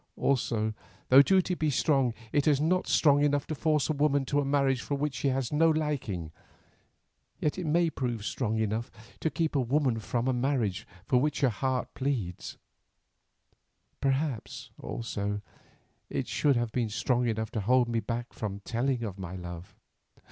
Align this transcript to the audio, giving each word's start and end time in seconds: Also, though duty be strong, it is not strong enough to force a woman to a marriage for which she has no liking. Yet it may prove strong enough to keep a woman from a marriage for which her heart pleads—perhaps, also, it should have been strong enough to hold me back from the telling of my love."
Also, 0.17 0.73
though 1.09 1.21
duty 1.21 1.53
be 1.53 1.69
strong, 1.69 2.11
it 2.31 2.47
is 2.47 2.59
not 2.59 2.87
strong 2.87 3.21
enough 3.23 3.45
to 3.45 3.53
force 3.53 3.87
a 3.87 3.93
woman 3.93 4.25
to 4.25 4.39
a 4.39 4.43
marriage 4.43 4.81
for 4.81 4.95
which 4.95 5.13
she 5.13 5.27
has 5.27 5.51
no 5.53 5.69
liking. 5.69 6.31
Yet 7.39 7.59
it 7.59 7.67
may 7.67 7.91
prove 7.91 8.25
strong 8.25 8.57
enough 8.57 8.89
to 9.19 9.29
keep 9.29 9.55
a 9.55 9.61
woman 9.61 9.99
from 9.99 10.27
a 10.27 10.33
marriage 10.33 10.87
for 11.05 11.17
which 11.17 11.41
her 11.41 11.49
heart 11.49 11.93
pleads—perhaps, 11.93 14.71
also, 14.79 15.41
it 16.09 16.27
should 16.27 16.55
have 16.55 16.71
been 16.71 16.89
strong 16.89 17.27
enough 17.27 17.51
to 17.51 17.61
hold 17.61 17.87
me 17.87 17.99
back 17.99 18.33
from 18.33 18.55
the 18.55 18.61
telling 18.61 19.03
of 19.03 19.19
my 19.19 19.35
love." 19.35 19.75